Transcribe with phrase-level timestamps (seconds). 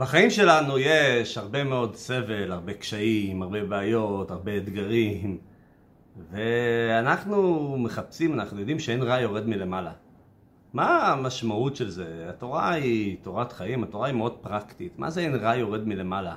[0.00, 5.38] בחיים שלנו יש הרבה מאוד סבל, הרבה קשיים, הרבה בעיות, הרבה אתגרים
[6.30, 9.92] ואנחנו מחפשים, אנחנו יודעים שאין רע יורד מלמעלה.
[10.72, 12.26] מה המשמעות של זה?
[12.28, 14.98] התורה היא תורת חיים, התורה היא מאוד פרקטית.
[14.98, 16.34] מה זה אין רע יורד מלמעלה?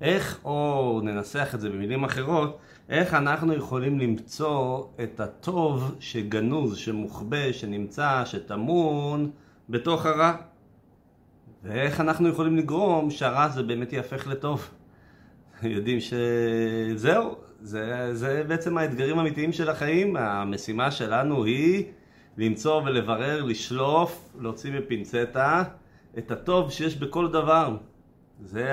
[0.00, 2.58] איך, או ננסח את זה במילים אחרות,
[2.88, 9.30] איך אנחנו יכולים למצוא את הטוב שגנוז, שמוחבא, שנמצא, שטמון
[9.68, 10.36] בתוך הרע?
[11.68, 14.70] ואיך אנחנו יכולים לגרום שהרע הזה באמת יהפך לטוב?
[15.62, 20.16] יודעים שזהו, זה, זה בעצם האתגרים האמיתיים של החיים.
[20.16, 21.84] המשימה שלנו היא
[22.38, 25.62] למצוא ולברר, לשלוף, להוציא מפינצטה
[26.18, 27.76] את הטוב שיש בכל דבר.
[28.44, 28.72] זה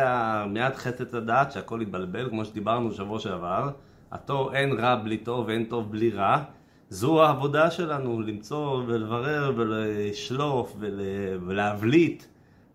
[0.76, 3.70] חטא את הדעת שהכל יתבלבל, כמו שדיברנו שבוע שעבר.
[4.12, 6.44] הטוב, אין רע בלי טוב ואין טוב בלי רע.
[6.90, 11.00] זו העבודה שלנו, למצוא ולברר ולשלוף ול,
[11.48, 12.24] ולהבליט,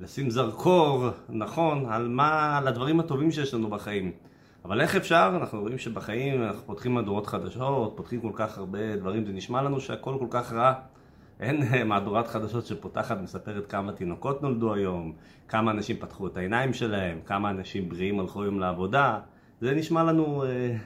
[0.00, 4.12] לשים זרקור, נכון, על מה, על הדברים הטובים שיש לנו בחיים.
[4.64, 5.32] אבל איך אפשר?
[5.40, 9.80] אנחנו רואים שבחיים אנחנו פותחים מהדורות חדשות, פותחים כל כך הרבה דברים, זה נשמע לנו
[9.80, 10.72] שהכל כל כך רע.
[11.40, 15.12] אין מהדורת חדשות שפותחת מספרת כמה תינוקות נולדו היום,
[15.48, 19.18] כמה אנשים פתחו את העיניים שלהם, כמה אנשים בריאים הלכו היום לעבודה.
[19.60, 20.76] זה נשמע לנו, אה,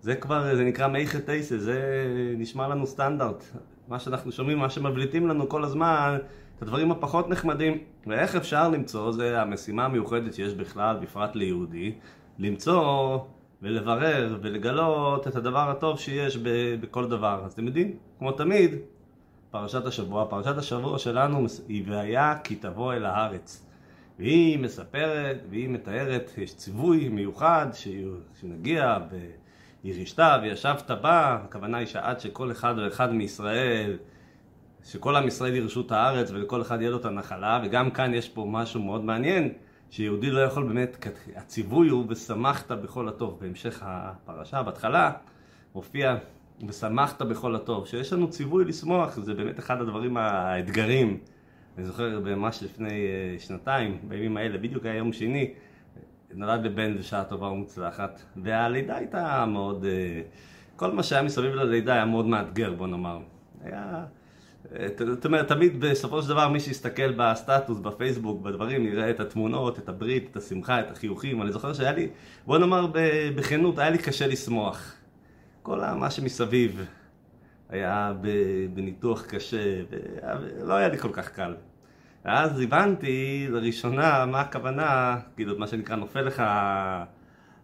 [0.00, 1.80] זה כבר, זה נקרא מי חטייסה, זה
[2.38, 3.44] נשמע לנו סטנדרט.
[3.88, 6.18] מה שאנחנו שומעים, מה שמבליטים לנו כל הזמן,
[6.60, 7.78] את הדברים הפחות נחמדים.
[8.06, 11.92] ואיך אפשר למצוא, זה המשימה המיוחדת שיש בכלל, בפרט ליהודי,
[12.38, 13.18] למצוא
[13.62, 16.36] ולברר ולגלות את הדבר הטוב שיש
[16.80, 17.42] בכל דבר.
[17.44, 18.74] אז אתם יודעים, כמו תמיד,
[19.50, 23.66] פרשת השבוע, פרשת השבוע שלנו היא והיה כי תבוא אל הארץ.
[24.18, 27.66] והיא מספרת והיא מתארת, יש ציווי מיוחד
[28.40, 28.98] שנגיע
[29.84, 33.96] וירישת וישבת בה, הכוונה היא שעד שכל אחד ואחד מישראל,
[34.84, 38.28] שכל עם ישראל ירשו את הארץ ולכל אחד יהיה לו את הנחלה, וגם כאן יש
[38.28, 39.52] פה משהו מאוד מעניין,
[39.90, 43.38] שיהודי לא יכול באמת, הציווי הוא ושמחת בכל הטוב.
[43.40, 45.12] בהמשך הפרשה, בהתחלה,
[45.74, 46.16] מופיע
[46.68, 47.86] ושמחת בכל הטוב.
[47.86, 51.18] שיש לנו ציווי לשמוח, זה באמת אחד הדברים, האתגרים.
[51.78, 55.54] אני זוכר ממש לפני אה, שנתיים, בימים האלה, בדיוק היה יום שני,
[56.34, 60.22] נולד לבן בשעה טובה ומוצלחת, והלידה הייתה מאוד, אה,
[60.76, 63.18] כל מה שהיה מסביב ללידה היה מאוד מאתגר, בוא נאמר.
[63.64, 64.04] היה...
[64.98, 69.88] זאת אומרת, תמיד בסופו של דבר מי שיסתכל בסטטוס, בפייסבוק, בדברים, יראה את התמונות, את
[69.88, 71.42] הברית, את השמחה, את החיוכים.
[71.42, 72.08] אני זוכר שהיה לי,
[72.46, 72.86] בוא נאמר
[73.36, 74.94] בכנות, היה לי קשה לשמוח.
[75.62, 76.86] כל מה שמסביב
[77.68, 78.12] היה
[78.74, 79.82] בניתוח קשה,
[80.40, 81.54] ולא היה לי כל כך קל.
[82.24, 86.42] ואז הבנתי לראשונה מה הכוונה, כאילו מה שנקרא נופל לך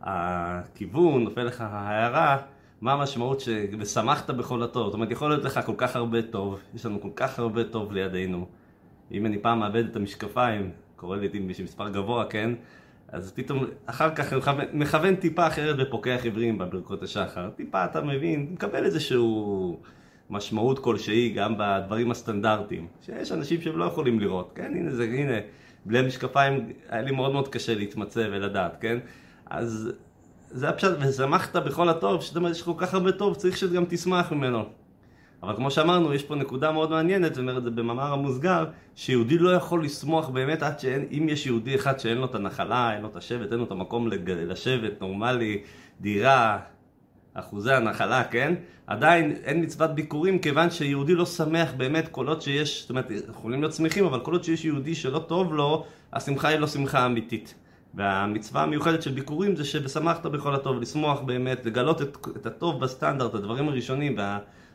[0.01, 2.39] הכיוון, נופל לך ההערה.
[2.81, 3.49] מה המשמעות ש...
[3.79, 4.87] ושמחת בכל הטוב.
[4.87, 7.93] זאת אומרת, יכול להיות לך כל כך הרבה טוב, יש לנו כל כך הרבה טוב
[7.93, 8.47] לידינו.
[9.13, 12.51] אם אני פעם מאבד את המשקפיים, קורא לי לעיתים מספר גבוה, כן?
[13.09, 17.51] אז פתאום, אחר כך מכוון, מכוון טיפה אחרת בפוקח עברים בברכות השחר.
[17.51, 19.81] טיפה אתה מבין, מקבל איזשהו
[20.31, 22.87] משמעות כלשהי גם בדברים הסטנדרטיים.
[23.03, 24.73] שיש אנשים שהם לא יכולים לראות, כן?
[24.75, 25.35] הנה זה, הנה,
[25.85, 28.99] בלי המשקפיים היה לי מאוד מאוד קשה להתמצא ולדעת, כן?
[29.47, 29.93] אז
[30.51, 34.33] זה הפשט, ושמחת בכל הטוב, שאתה אומר, יש כל כך הרבה טוב, צריך שגם תשמח
[34.33, 34.65] ממנו.
[35.43, 38.65] אבל כמו שאמרנו, יש פה נקודה מאוד מעניינת, זאת אומרת, זה במאמר המוסגר,
[38.95, 42.95] שיהודי לא יכול לשמוח באמת עד שאין, אם יש יהודי אחד שאין לו את הנחלה,
[42.95, 45.63] אין לו את השבט, אין לו את המקום לשבת, נורמלי,
[46.01, 46.59] דירה,
[47.35, 48.55] אחוזי הנחלה, כן?
[48.87, 53.61] עדיין אין מצוות ביקורים כיוון שיהודי לא שמח באמת כל עוד שיש, זאת אומרת, יכולים
[53.61, 57.55] להיות שמחים, אבל כל עוד שיש יהודי שלא טוב לו, השמחה היא לא שמחה אמיתית.
[57.97, 63.35] והמצווה המיוחדת של ביקורים זה שבשמחת בכל הטוב, לשמוח באמת, לגלות את, את הטוב בסטנדרט,
[63.35, 64.17] הדברים הראשונים,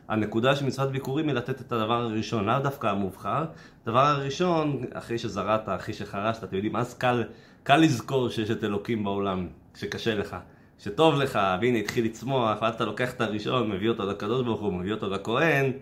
[0.08, 3.44] והנקודה של מצוות ביקורים היא לתת את הדבר הראשון, לאו דווקא המובחר.
[3.82, 7.24] הדבר הראשון, אחרי שזרעת, אחרי שחרשת, אתם יודעים, אז קל,
[7.62, 10.36] קל לזכור שיש את אלוקים בעולם, שקשה לך,
[10.78, 14.72] שטוב לך, והנה התחיל לצמוח, ואז אתה לוקח את הראשון, מביא אותו לקדוש ברוך הוא,
[14.72, 15.72] מביא אותו לכהן,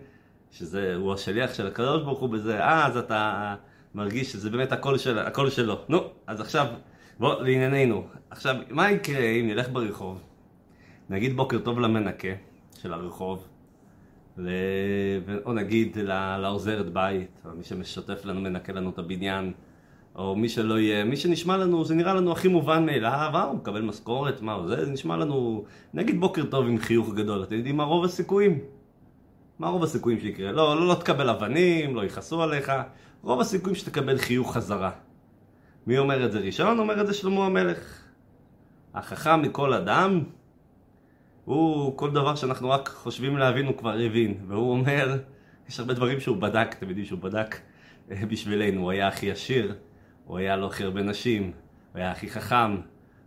[0.51, 3.55] שזה, הוא השליח של הקדוש ברוך הוא בזה, אז אתה
[3.95, 5.79] מרגיש שזה באמת הכל, של, הכל שלו.
[5.89, 6.65] נו, אז עכשיו...
[7.21, 8.03] בוא, לענייננו.
[8.29, 10.21] עכשיו, מה יקרה אם נלך ברחוב,
[11.09, 12.27] נגיד בוקר טוב למנקה
[12.81, 13.47] של הרחוב,
[14.37, 14.49] ל...
[15.45, 15.97] או נגיד
[16.37, 19.51] לעוזרת בית, או מי שמשתף לנו, מנקה לנו את הבניין,
[20.15, 23.55] או מי שלא יהיה, מי שנשמע לנו, זה נראה לנו הכי מובן מאליו, אה, הוא
[23.55, 25.63] מקבל משכורת, מה זה, זה נשמע לנו,
[25.93, 28.59] נגיד בוקר טוב עם חיוך גדול, אתם יודעים מה רוב הסיכויים?
[29.59, 30.51] מה רוב הסיכויים שיקרה?
[30.51, 32.71] לא, לא, לא תקבל אבנים, לא יכעסו עליך,
[33.21, 34.91] רוב הסיכויים שתקבל חיוך חזרה.
[35.87, 36.79] מי אומר את זה ראשון?
[36.79, 38.03] אומר את זה שלמה המלך.
[38.93, 40.23] החכם מכל אדם,
[41.45, 45.17] הוא, כל דבר שאנחנו רק חושבים להבין הוא כבר הבין, והוא אומר,
[45.69, 47.55] יש הרבה דברים שהוא בדק, אתם יודעים שהוא בדק
[48.11, 49.75] אה, בשבילנו, הוא היה הכי עשיר,
[50.25, 52.77] הוא היה לו הכי הרבה נשים, הוא היה הכי חכם,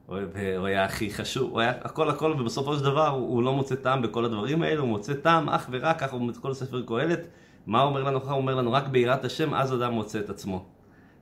[0.06, 0.18] הוא
[0.56, 4.02] הוא היה הכי חשוב, הוא היה הכל הכל, ובסופו של דבר הוא לא מוצא טעם
[4.02, 7.26] בכל הדברים האלה, הוא מוצא טעם אך ורק, ככה הוא כל ספר קהלת,
[7.66, 8.18] מה הוא אומר לנו?
[8.18, 10.73] הוא אומר לנו, רק ביראת השם, אז אדם מוצא את עצמו.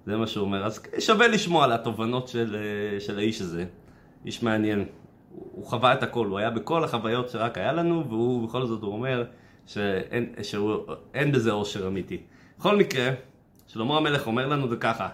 [0.06, 0.64] זה מה שהוא אומר.
[0.64, 3.64] אז שווה לשמוע על התובנות של, אה, של האיש הזה.
[4.26, 4.84] איש מעניין.
[5.30, 8.92] הוא חווה את הכל, הוא היה בכל החוויות שרק היה לנו, והוא בכל זאת הוא
[8.92, 9.24] אומר
[9.66, 12.20] שאין, שאין בזה עושר אמיתי.
[12.58, 13.10] בכל מקרה,
[13.66, 15.08] שלמה המלך אומר לנו זה ככה,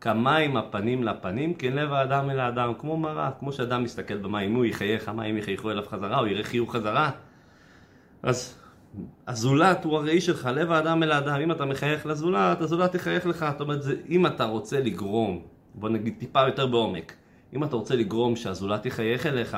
[0.00, 4.64] כמים הפנים לפנים, כן לב האדם אל האדם, כמו מראה, כמו שאדם מסתכל במים, הוא
[4.64, 7.10] יחייך, המים יחייכו אליו חזרה, הוא יראה חיוך חזרה.
[8.22, 8.61] אז
[9.28, 13.46] הזולת הוא הראי שלך, לב האדם אל האדם, אם אתה מחייך לזולת, הזולת יחייך לך,
[13.52, 15.42] זאת אומרת, זה, אם אתה רוצה לגרום,
[15.74, 17.12] בוא נגיד טיפה יותר בעומק,
[17.56, 19.56] אם אתה רוצה לגרום שהזולת יחייך אליך,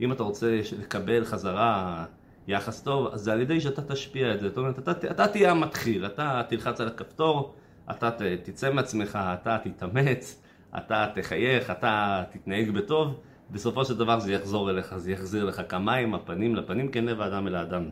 [0.00, 2.04] אם אתה רוצה לקבל חזרה
[2.48, 4.48] יחס טוב, אז זה על ידי שאתה תשפיע את זה.
[4.48, 7.54] זאת אומרת, אתה, אתה תהיה המתחיל, אתה תלחץ על הכפתור,
[7.90, 8.10] אתה
[8.42, 10.42] תצא מעצמך, אתה תתאמץ,
[10.78, 13.20] אתה תחייך, אתה תתנהג בטוב,
[13.50, 17.46] בסופו של דבר זה יחזור אליך, זה יחזיר לך כמים, הפנים לפנים, כן לב האדם
[17.46, 17.88] אל האדם.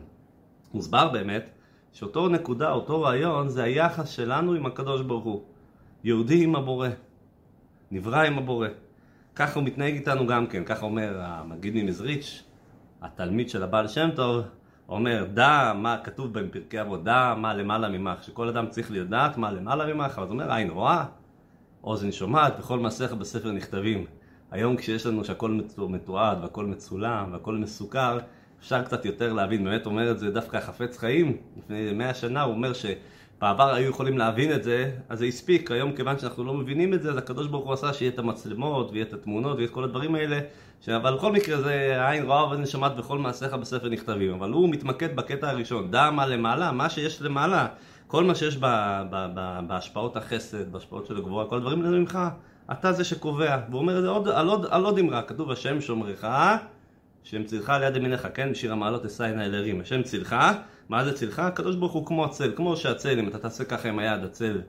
[0.75, 1.49] מוסבר באמת
[1.93, 5.43] שאותו נקודה, אותו רעיון, זה היחס שלנו עם הקדוש ברוך הוא.
[6.03, 6.89] יהודי עם הבורא,
[7.91, 8.67] נברא עם הבורא.
[9.35, 12.43] ככה הוא מתנהג איתנו גם כן, ככה אומר המגיד ממזריץ',
[13.01, 14.43] התלמיד של הבעל שם טוב,
[14.89, 19.51] אומר, דע מה כתוב בפרקי אבות, דע מה למעלה ממך, שכל אדם צריך לדעת מה
[19.51, 21.05] למעלה ממך, זה אומר עין רואה,
[21.83, 24.05] אוזן שומעת, וכל מעשיך בספר נכתבים.
[24.51, 28.19] היום כשיש לנו שהכל מתועד והכל מצולם והכל מסוכר,
[28.59, 32.53] אפשר קצת יותר להבין, באמת אומר את זה דווקא חפץ חיים, לפני מאה שנה הוא
[32.53, 32.85] אומר ש...
[33.41, 35.71] בעבר היו יכולים להבין את זה, אז זה הספיק.
[35.71, 38.91] היום כיוון שאנחנו לא מבינים את זה, אז הקדוש ברוך הוא עשה שיהיה את המצלמות,
[38.91, 40.39] ויהיה את התמונות, ויהיה את כל הדברים האלה.
[40.81, 40.89] ש...
[40.89, 44.33] אבל בכל מקרה זה עין רואה ואין שמעת וכל מעשיך בספר נכתבים.
[44.33, 45.91] אבל הוא מתמקד בקטע הראשון.
[45.91, 47.67] דע מה למעלה, מה שיש למעלה.
[48.07, 48.65] כל מה שיש ב...
[49.09, 49.27] ב...
[49.35, 49.59] ב...
[49.67, 52.19] בהשפעות החסד, בהשפעות של הגבורה, כל הדברים האלה ממך,
[52.71, 53.57] אתה זה שקובע.
[53.69, 56.23] והוא אומר את זה עוד, על, עוד, על עוד אמרה, כתוב השם שומרך,
[57.25, 58.51] שם צילך על יד ימיניך, כן?
[58.51, 59.81] בשיר המעלות אשא עיני אל הרים.
[59.81, 60.35] השם צילך.
[60.89, 61.39] מה זה צילך?
[61.39, 64.61] הקדוש ברוך הוא כמו הצל, כמו שהצל, אם אתה תעשה ככה עם היד, הצל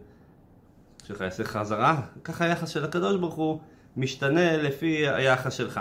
[1.06, 3.60] שלך יעשה חזרה, ככה היחס של הקדוש ברוך הוא
[3.96, 5.80] משתנה לפי היחס שלך.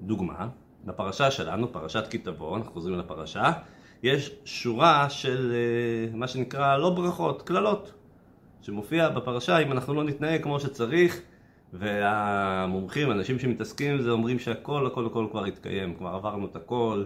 [0.00, 0.48] דוגמה,
[0.84, 3.52] בפרשה שלנו, פרשת כי תבוא, אנחנו חוזרים לפרשה,
[4.02, 7.92] יש שורה של אה, מה שנקרא לא ברכות, קללות,
[8.62, 11.20] שמופיע בפרשה אם אנחנו לא נתנהג כמו שצריך
[11.72, 17.04] והמומחים, אנשים שמתעסקים עם זה אומרים שהכל הכל הכל כבר התקיים, כבר עברנו את הכל.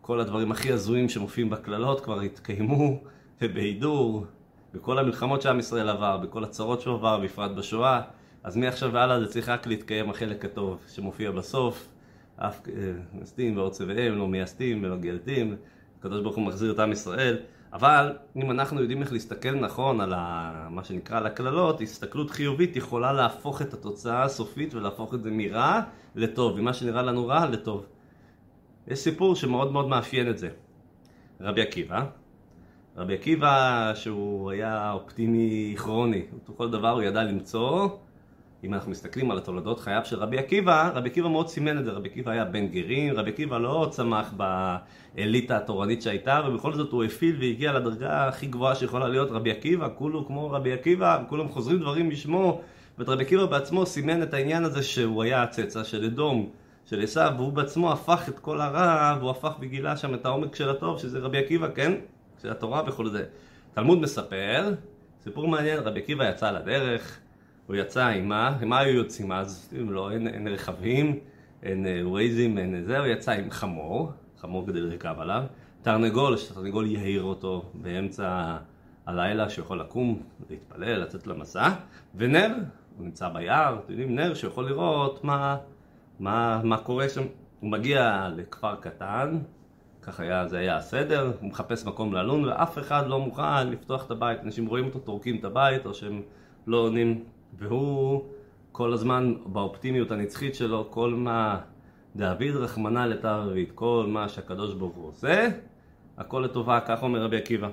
[0.00, 3.00] כל הדברים הכי הזויים שמופיעים בקללות כבר התקיימו
[3.42, 4.26] ובהידור,
[4.74, 8.00] בכל המלחמות שעם ישראל עבר, בכל הצרות שהוא עבר, בפרט בשואה,
[8.42, 11.88] אז מעכשיו והלאה זה צריך רק להתקיים החלק הטוב שמופיע בסוף,
[12.36, 12.60] אף
[13.14, 15.56] נסתים אה, ועוד צבעיהם, לא מייסתים ולא גלתים,
[15.98, 17.38] הקדוש ברוך הוא מחזיר את עם ישראל,
[17.72, 20.68] אבל אם אנחנו יודעים איך להסתכל נכון על ה...
[20.70, 25.80] מה שנקרא על הקללות, הסתכלות חיובית יכולה להפוך את התוצאה הסופית ולהפוך את זה מרע
[26.14, 27.86] לטוב, ממה שנראה לנו רע לטוב.
[28.88, 30.48] יש סיפור שמאוד מאוד מאפיין את זה.
[31.40, 32.04] רבי עקיבא,
[32.96, 36.22] רבי עקיבא שהוא היה אופטימי כרוני,
[36.56, 37.88] כל דבר הוא ידע למצוא,
[38.64, 41.90] אם אנחנו מסתכלים על התולדות חייו של רבי עקיבא, רבי עקיבא מאוד סימן את זה,
[41.90, 47.04] רבי עקיבא היה בן גרים, רבי עקיבא לא צמח באליטה התורנית שהייתה, ובכל זאת הוא
[47.04, 51.78] הפיל והגיע לדרגה הכי גבוהה שיכולה להיות רבי עקיבא, כולו כמו רבי עקיבא, כולם חוזרים
[51.78, 52.60] דברים בשמו,
[52.98, 56.50] ואת רבי עקיבא בעצמו סימן את העניין הזה שהוא היה הצאצא של אדום.
[56.86, 60.70] של עשיו, והוא בעצמו הפך את כל הרע, והוא הפך וגילה שם את העומק של
[60.70, 61.92] הטוב, שזה רבי עקיבא, כן?
[62.42, 63.24] של התורה וכל זה.
[63.74, 64.74] תלמוד מספר,
[65.24, 67.18] סיפור מעניין, רבי עקיבא יצא לדרך,
[67.66, 68.58] הוא יצא עם מה?
[68.66, 69.68] מה היו יוצאים אז?
[69.72, 71.18] לא, אין, אין רכבים,
[71.62, 75.42] אין ווייזים, אין זה, הוא יצא עם חמור, חמור כדי לרכב עליו,
[75.82, 78.56] תרנגול, שתרנגול יהיר אותו באמצע
[79.06, 81.68] הלילה, שיכול לקום, להתפלל, לצאת למסע,
[82.14, 82.54] ונר,
[82.96, 85.56] הוא נמצא ביער, אתם יודעים, נר שיכול לראות מה...
[86.20, 87.22] מה, מה קורה שם?
[87.60, 89.38] הוא מגיע לכפר קטן,
[90.02, 94.10] ככה היה, זה היה הסדר, הוא מחפש מקום ללון ואף אחד לא מוכן לפתוח את
[94.10, 96.22] הבית, אנשים רואים אותו, טורקים את הבית או שהם
[96.66, 97.24] לא עונים
[97.58, 98.24] והוא
[98.72, 101.60] כל הזמן באופטימיות הנצחית שלו, כל מה
[102.16, 105.48] דאביד רחמנא לתערבית, כל מה שהקדוש ברוך הוא עושה,
[106.18, 107.68] הכל לטובה, כך אומר רבי עקיבא.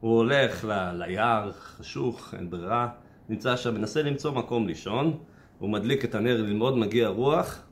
[0.00, 2.88] הוא הולך ל- ליער, חשוך, אין ברירה,
[3.28, 5.18] נמצא שם, מנסה למצוא מקום לישון
[5.58, 7.62] הוא מדליק את הנר ללמוד, מגיע רוח,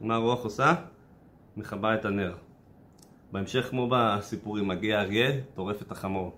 [0.00, 0.74] מה הרוח עושה?
[1.56, 2.34] מכבה את הנר.
[3.32, 6.32] בהמשך כמו בסיפורים, מגיע אריה, טורף את החמור.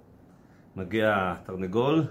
[0.76, 2.04] מגיע תרנגול,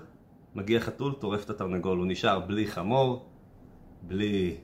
[0.55, 1.97] מגיע חתול, טורף את התרנגול.
[1.97, 3.25] הוא נשאר בלי חמור,
[4.01, 4.55] בלי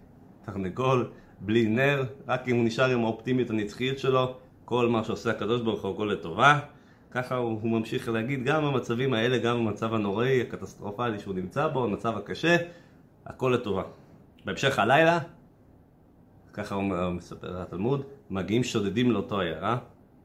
[0.46, 1.10] תרנגול,
[1.40, 4.36] בלי נר, רק אם הוא נשאר עם האופטימיות הנצחיות שלו,
[4.66, 6.60] כל מה שעושה הקדוש ברוך הוא הכל לטובה.
[7.12, 11.84] ככה הוא, הוא ממשיך להגיד גם במצבים האלה, גם במצב הנוראי, הקטסטרופלי שהוא נמצא בו,
[11.84, 12.58] המצב הקשה,
[13.26, 13.84] הכל לטובה.
[14.46, 15.20] בהמשך הלילה,
[16.54, 19.78] ככה הוא מספר התלמוד, מגיעים שודדים לאותו עיירה,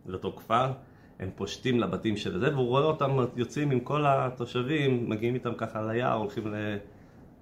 [0.07, 0.73] לאותו כפר,
[1.21, 5.83] הם פושטים לבתים של זה, והוא רואה אותם יוצאים עם כל התושבים, מגיעים איתם ככה
[5.83, 6.55] ליער, הולכים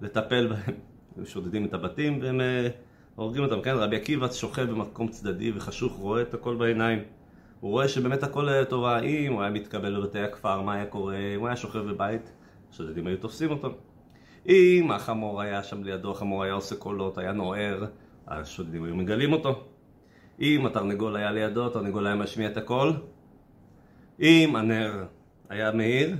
[0.01, 0.75] לטפל בהם,
[1.17, 2.67] הם שודדים את הבתים והם אה,
[3.15, 3.75] הורגים אותם, כן?
[3.75, 6.99] רבי עקיבא שוכב במקום צדדי וחשוך, רואה את הכל בעיניים.
[7.59, 11.17] הוא רואה שבאמת הכל היה טובה, אם הוא היה מתקבל בבתי הכפר, מה היה קורה,
[11.35, 12.31] אם הוא היה שוכב בבית,
[12.71, 13.69] השודדים היו תופסים אותו.
[14.47, 17.85] אם החמור היה שם לידו, החמור היה עושה קולות, היה נוער,
[18.27, 19.63] השודדים היו מגלים אותו.
[20.39, 22.93] אם התרנגול היה לידו, התרנגול היה משמיע את הקול.
[24.19, 25.05] אם הנר
[25.49, 26.15] היה מאיר,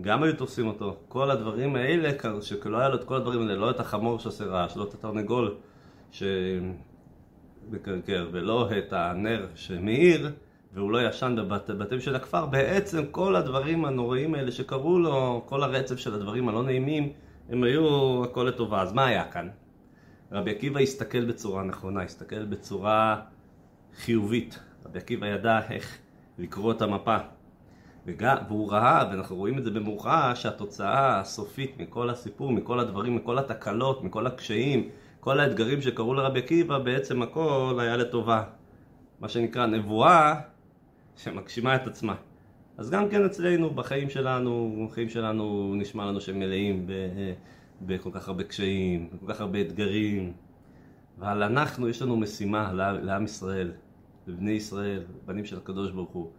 [0.00, 0.96] גם היו תופסים אותו.
[1.08, 4.76] כל הדברים האלה, שלא היה לו את כל הדברים האלה, לא את החמור שעושה רעש,
[4.76, 5.54] לא את התרנגול
[7.70, 10.30] שמקרקר, ולא את הנר שמאיר,
[10.74, 11.36] והוא לא ישן
[11.68, 16.62] בבתים של הכפר, בעצם כל הדברים הנוראים האלה שקרו לו, כל הרצף של הדברים הלא
[16.62, 17.12] נעימים,
[17.48, 18.82] הם היו הכל לטובה.
[18.82, 19.48] אז מה היה כאן?
[20.32, 23.20] רבי עקיבא הסתכל בצורה נכונה, הסתכל בצורה
[23.96, 24.58] חיובית.
[24.86, 25.98] רבי עקיבא ידע איך
[26.38, 27.16] לקרוא את המפה.
[28.06, 33.38] וגם, והוא ראה, ואנחנו רואים את זה במאוחר, שהתוצאה הסופית מכל הסיפור, מכל הדברים, מכל
[33.38, 34.88] התקלות, מכל הקשיים,
[35.20, 38.42] כל האתגרים שקרו לרבי עקיבא, בעצם הכל היה לטובה.
[39.20, 40.40] מה שנקרא נבואה
[41.16, 42.14] שמגשימה את עצמה.
[42.78, 46.86] אז גם כן אצלנו, בחיים שלנו, בחיים שלנו נשמע לנו שהם מלאים
[47.82, 50.32] בכל כך הרבה קשיים, בכל כך הרבה אתגרים.
[51.18, 53.72] אבל אנחנו, יש לנו משימה לעם ישראל,
[54.28, 56.30] לבני ישראל, בנים של הקדוש ברוך הוא,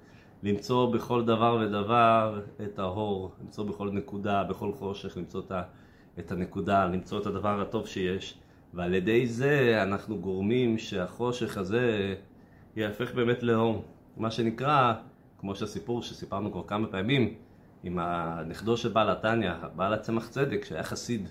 [0.44, 5.42] למצוא בכל דבר ודבר את האור, למצוא בכל נקודה, בכל חושך, למצוא
[6.20, 8.38] את הנקודה, למצוא את הדבר הטוב שיש,
[8.74, 12.16] ועל ידי זה אנחנו גורמים שהחושך הזה
[12.76, 13.84] יהפך באמת לאור.
[14.18, 14.94] מה שנקרא,
[15.40, 17.34] כמו שהסיפור שסיפרנו כבר כמה פעמים,
[17.84, 21.30] עם הנכדו של בעל התניא, בעל הצמח צדק, שהיה חסיד,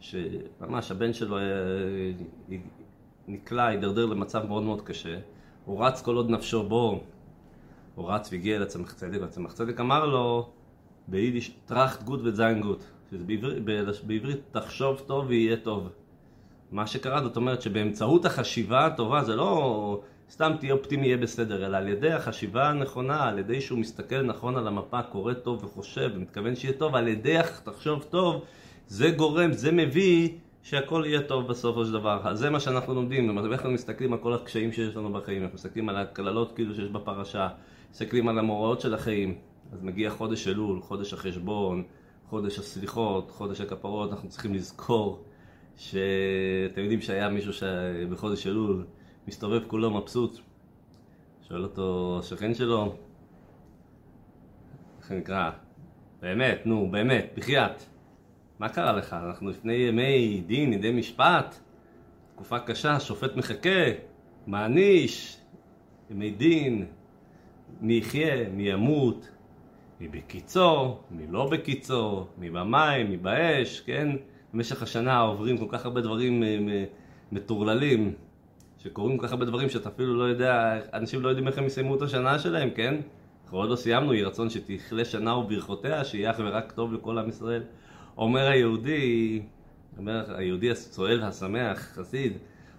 [0.00, 1.38] שממש הבן שלו
[3.28, 5.18] נקלע, הידרדר למצב מאוד מאוד קשה,
[5.66, 7.00] הוא רץ כל עוד נפשו בו,
[7.94, 10.48] הוא רץ והגיע לצמח צדק, והצמח צדק אמר לו
[11.08, 12.84] ביידיש טראכט גוט וזיין גוט,
[14.06, 15.88] בעברית תחשוב טוב ויהיה טוב.
[16.72, 21.76] מה שקרה זאת אומרת שבאמצעות החשיבה הטובה זה לא סתם תהיה אופטימי יהיה בסדר, אלא
[21.76, 26.56] על ידי החשיבה הנכונה, על ידי שהוא מסתכל נכון על המפה, קורא טוב וחושב ומתכוון
[26.56, 28.44] שיהיה טוב, על ידי תחשוב טוב,
[28.88, 30.28] זה גורם, זה מביא
[30.66, 32.34] שהכל יהיה טוב בסופו של דבר.
[32.34, 35.88] זה מה שאנחנו לומדים, איך אנחנו מסתכלים על כל הקשיים שיש לנו בחיים, אנחנו מסתכלים
[35.88, 37.48] על הקללות כאילו שיש בפרשה,
[37.90, 39.38] מסתכלים על המוראות של החיים.
[39.72, 41.82] אז מגיע חודש אלול, חודש החשבון,
[42.28, 45.24] חודש הסליחות, חודש הכפרות, אנחנו צריכים לזכור
[45.76, 48.86] שאתם יודעים שהיה מישהו שבחודש אלול
[49.28, 50.38] מסתובב כולו מבסוט.
[51.48, 52.94] שואל אותו השכן שלו,
[55.00, 55.50] איך נקרא?
[56.22, 57.95] באמת, נו, באמת, בחייאת.
[58.58, 59.12] מה קרה לך?
[59.12, 61.58] אנחנו לפני ימי דין, ידי משפט,
[62.34, 63.84] תקופה קשה, שופט מחכה,
[64.46, 65.38] מעניש,
[66.10, 66.86] ימי דין,
[67.80, 69.28] מי יחיה, מי ימות,
[70.00, 74.08] מי בקיצו, מי לא בקיצו, מי במים, מי באש, כן?
[74.54, 76.84] במשך השנה עוברים כל כך הרבה דברים אה,
[77.32, 78.12] מטורללים,
[78.78, 81.96] שקורים כל כך הרבה דברים שאתה אפילו לא יודע, אנשים לא יודעים איך הם יסיימו
[81.96, 82.94] את השנה שלהם, כן?
[83.44, 87.28] אנחנו עוד לא סיימנו, יהי רצון שתכלה שנה וברכותיה, שיהיה אך ורק טוב לכל עם
[87.28, 87.62] ישראל.
[88.16, 89.42] אומר היהודי,
[89.98, 92.32] אומר היהודי הצועל והשמח, חסיד,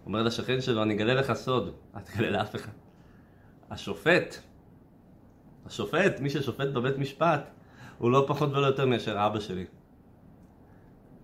[0.06, 2.72] אומר לשכן שלו, אני אגלה לך סוד, אל תגלה לאף אחד.
[3.70, 4.36] השופט,
[5.66, 7.50] השופט, מי ששופט בבית משפט,
[7.98, 9.66] הוא לא פחות ולא יותר מאשר אבא שלי.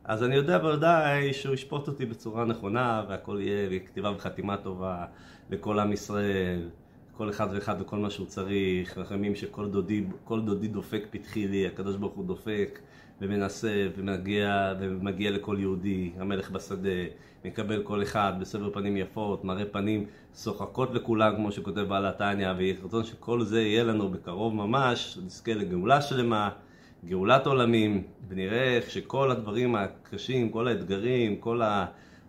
[0.03, 5.05] אז אני יודע בוודאי שהוא ישפוט אותי בצורה נכונה והכל יהיה בכתיבה וחתימה טובה
[5.50, 6.70] לכל עם ישראל,
[7.12, 11.96] כל אחד ואחד וכל מה שהוא צריך, רחמים שכל דודי, דודי דופק פתחי לי, הקדוש
[11.96, 12.79] ברוך הוא דופק
[13.24, 16.89] ומנסה ומגיע, ומגיע לכל יהודי, המלך בשדה,
[17.46, 22.75] מקבל כל אחד בסבר פנים יפות, מראה פנים שוחקות לכולם כמו שכותב בעל התניא, ויהי
[22.84, 26.50] רצון שכל זה יהיה לנו בקרוב ממש, נזכה לגאולה שלמה.
[27.06, 31.62] גאולת עולמים, ונראה איך שכל הדברים הקשים, כל האתגרים, כל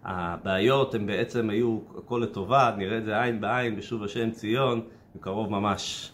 [0.05, 4.81] הבעיות הם בעצם היו הכל לטובה, נראה את זה עין בעין בשוב השם ציון,
[5.17, 6.14] בקרוב ממש.